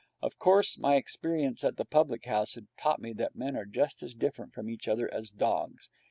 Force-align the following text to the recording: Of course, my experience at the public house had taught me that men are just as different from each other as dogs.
Of 0.19 0.39
course, 0.39 0.79
my 0.79 0.95
experience 0.95 1.63
at 1.63 1.77
the 1.77 1.85
public 1.85 2.25
house 2.25 2.55
had 2.55 2.65
taught 2.75 2.99
me 2.99 3.13
that 3.13 3.35
men 3.35 3.55
are 3.55 3.65
just 3.65 4.01
as 4.01 4.15
different 4.15 4.51
from 4.51 4.67
each 4.67 4.87
other 4.87 5.07
as 5.13 5.29
dogs. 5.29 5.91